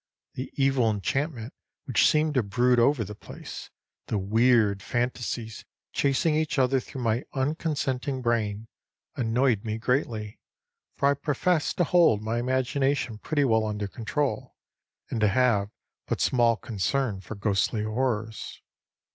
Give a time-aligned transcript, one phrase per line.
[0.33, 1.53] The evil enchantment
[1.85, 3.69] which seemed to brood over the place,
[4.07, 8.67] the weird fantasies chasing each other through my unconsenting brain,
[9.15, 10.39] annoyed me greatly,
[10.95, 14.55] for I profess to hold my imagination pretty well under control,
[15.11, 15.69] and to have
[16.07, 18.59] but small concern for ghostly horrors.